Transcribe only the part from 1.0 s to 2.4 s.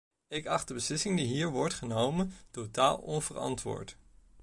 die hier wordt genomen,